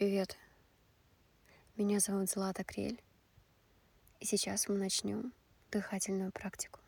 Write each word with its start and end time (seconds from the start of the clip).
Привет. 0.00 0.38
Меня 1.76 2.00
зовут 2.00 2.30
Злата 2.30 2.64
Крель. 2.64 3.02
И 4.18 4.24
сейчас 4.24 4.66
мы 4.66 4.78
начнем 4.78 5.34
дыхательную 5.70 6.32
практику. 6.32 6.80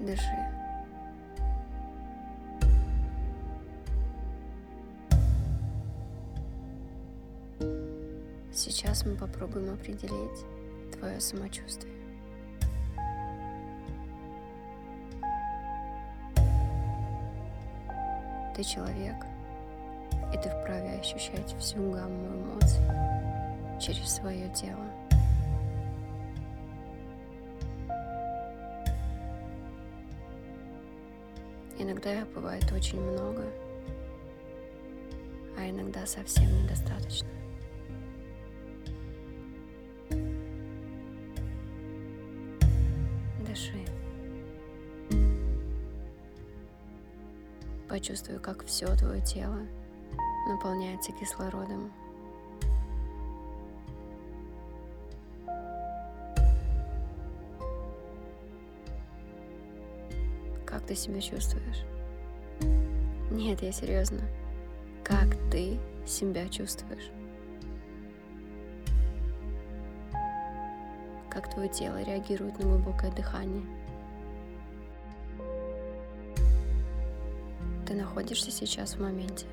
Дыши. 0.00 0.55
Сейчас 8.56 9.04
мы 9.04 9.14
попробуем 9.16 9.74
определить 9.74 10.46
твое 10.98 11.20
самочувствие. 11.20 11.92
Ты 18.56 18.64
человек, 18.64 19.16
и 20.32 20.38
ты 20.38 20.48
вправе 20.48 20.98
ощущать 20.98 21.54
всю 21.58 21.76
гамму 21.92 22.28
эмоций 22.28 22.80
через 23.78 24.14
свое 24.14 24.48
тело. 24.54 24.90
Иногда 31.78 32.14
их 32.14 32.26
бывает 32.28 32.72
очень 32.72 33.02
много, 33.02 33.44
а 35.58 35.68
иногда 35.68 36.06
совсем 36.06 36.46
недостаточно. 36.62 37.28
Почувствуй, 47.88 48.40
как 48.40 48.64
все 48.64 48.86
твое 48.96 49.20
тело 49.20 49.60
наполняется 50.48 51.12
кислородом. 51.12 51.92
Как 60.64 60.84
ты 60.84 60.96
себя 60.96 61.20
чувствуешь? 61.20 61.84
Нет, 63.30 63.62
я 63.62 63.70
серьезно. 63.70 64.20
Как 65.04 65.36
ты 65.50 65.78
себя 66.04 66.48
чувствуешь? 66.48 67.10
Как 71.30 71.48
твое 71.54 71.68
тело 71.68 72.02
реагирует 72.02 72.58
на 72.58 72.64
глубокое 72.64 73.12
дыхание? 73.12 73.64
Ты 77.86 77.94
находишься 77.94 78.50
сейчас 78.50 78.94
в 78.94 79.00
моменте. 79.00 79.46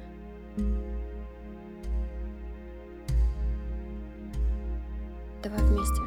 Давай 5.43 5.59
вместе. 5.59 6.01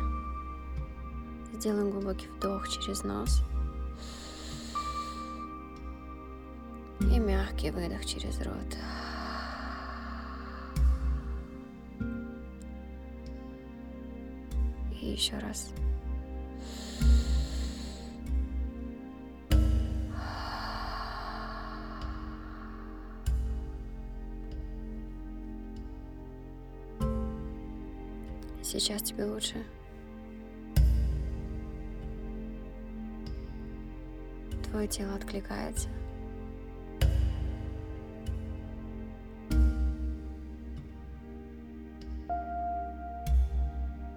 Сделаем 1.57 1.93
глубокий 1.93 2.27
вдох 2.27 2.69
через 2.69 3.05
нос. 3.05 3.43
И 7.01 7.19
мягкий 7.21 7.71
выдох 7.71 8.05
через 8.05 8.41
рот. 8.41 8.77
И 15.01 15.13
еще 15.13 15.39
раз. 15.39 15.71
Сейчас 28.69 29.01
тебе 29.01 29.25
лучше. 29.25 29.65
Твое 34.65 34.89
тело 34.89 35.15
откликается. 35.15 35.89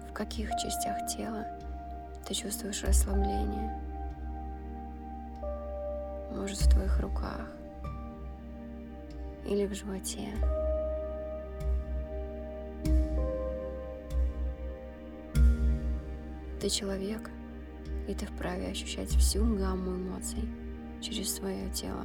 В 0.08 0.12
каких 0.12 0.50
частях 0.56 1.06
тела 1.06 1.46
ты 2.26 2.34
чувствуешь 2.34 2.82
расслабление? 2.82 3.80
Может, 6.34 6.58
в 6.58 6.70
твоих 6.70 6.98
руках 6.98 7.46
или 9.46 9.64
в 9.64 9.74
животе? 9.74 10.34
Ты 16.60 16.68
человек, 16.68 17.30
и 18.06 18.14
ты 18.14 18.26
вправе 18.26 18.68
ощущать 18.68 19.08
всю 19.08 19.42
гамму 19.56 19.92
эмоций 19.92 20.46
через 21.00 21.34
свое 21.34 21.70
тело. 21.70 22.04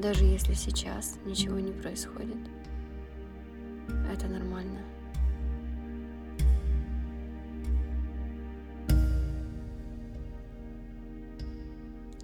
Даже 0.00 0.24
если 0.24 0.54
сейчас 0.54 1.18
ничего 1.24 1.58
не 1.58 1.72
происходит, 1.72 2.38
это 4.12 4.28
нормально. 4.28 4.80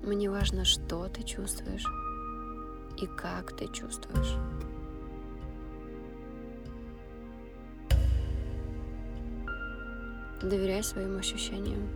Мне 0.02 0.30
важно, 0.30 0.64
что 0.64 1.08
ты 1.08 1.24
чувствуешь 1.24 1.86
и 3.00 3.06
как 3.06 3.56
ты 3.56 3.66
чувствуешь. 3.72 4.36
Доверяй 10.42 10.82
своим 10.82 11.18
ощущениям. 11.18 11.88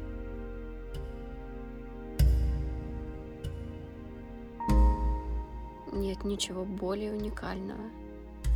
Нет 5.92 6.24
ничего 6.24 6.64
более 6.64 7.12
уникального, 7.12 7.80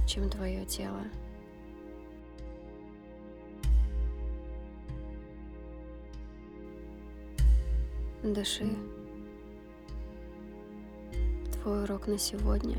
чем 0.06 0.28
твое 0.28 0.66
тело. 0.66 1.04
Дыши. 8.22 8.66
Твой 11.54 11.84
урок 11.84 12.08
на 12.08 12.18
сегодня 12.18 12.76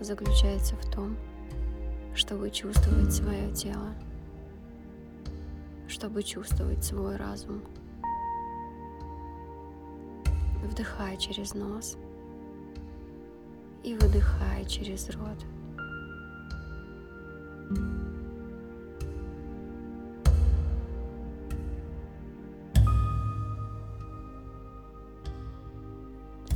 заключается 0.00 0.74
в 0.74 0.90
том, 0.90 1.16
чтобы 2.14 2.50
чувствовать 2.50 3.12
свое 3.12 3.52
тело 3.54 3.94
чтобы 5.90 6.22
чувствовать 6.22 6.84
свой 6.84 7.16
разум. 7.16 7.62
Вдыхай 10.62 11.16
через 11.16 11.54
нос 11.54 11.96
и 13.82 13.94
выдыхай 13.94 14.64
через 14.66 15.10
рот. 15.10 15.44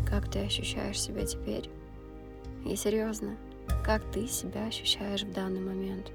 Как 0.07 0.31
ты 0.31 0.45
ощущаешь 0.45 1.01
себя 1.01 1.27
теперь? 1.27 1.69
И 2.65 2.77
серьезно, 2.77 3.37
как 3.85 4.09
ты 4.13 4.29
себя 4.29 4.67
ощущаешь 4.67 5.25
в 5.25 5.33
данный 5.33 5.61
момент? 5.61 6.13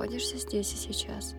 Находишься 0.00 0.38
здесь 0.38 0.72
и 0.72 0.76
сейчас. 0.76 1.34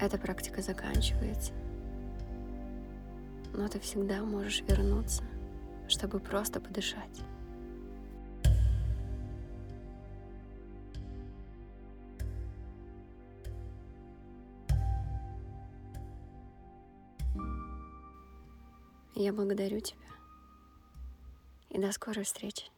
Эта 0.00 0.18
практика 0.18 0.60
заканчивается. 0.60 1.52
Но 3.52 3.68
ты 3.68 3.78
всегда 3.78 4.20
можешь 4.22 4.62
вернуться, 4.62 5.22
чтобы 5.86 6.18
просто 6.18 6.60
подышать. 6.60 7.22
Я 19.14 19.32
благодарю 19.32 19.80
тебя. 19.80 19.98
И 21.70 21.78
до 21.78 21.92
скорой 21.92 22.24
встречи. 22.24 22.73